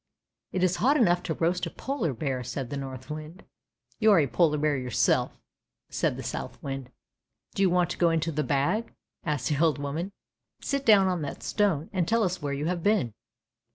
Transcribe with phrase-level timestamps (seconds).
[0.51, 3.43] ""It is hot enough to roast a polar bear," said the Northwind."
[3.99, 5.37] You are a polar bear yourself!"
[5.91, 6.89] said the Southwind."
[7.53, 8.95] Do you want to go into the bag?"
[9.25, 10.11] asked the old woman."
[10.59, 13.13] Sit down on that stone and tell us where you have been."